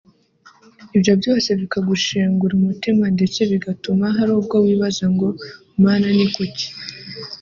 [0.95, 5.27] ibyo byose bikagushengura umutima ndetse bigatuma hari ubwo wibaza ngo
[5.83, 6.67] “Mana ni kuki